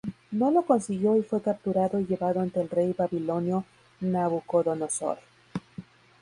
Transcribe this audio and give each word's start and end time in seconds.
No 0.31 0.49
lo 0.49 0.63
consiguió 0.65 1.15
y 1.15 1.21
fue 1.21 1.43
capturado 1.43 1.99
y 1.99 2.05
llevado 2.07 2.39
ante 2.39 2.59
el 2.59 2.69
rey 2.71 2.91
babilonio 2.91 3.65
Nabucodonosor. 3.99 5.19